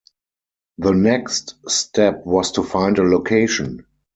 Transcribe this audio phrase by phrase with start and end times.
[0.79, 3.85] The next step was to find a location.